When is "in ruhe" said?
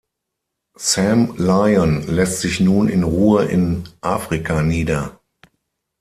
2.89-3.45